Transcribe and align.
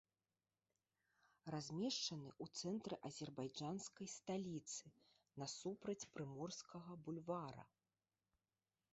Размешчаны 1.55 2.29
ў 2.43 2.61
цэнтры 2.61 2.95
азербайджанскай 3.09 4.07
сталіцы, 4.13 4.85
насупраць 5.41 6.07
прыморскага 6.15 6.97
бульвара. 7.09 7.63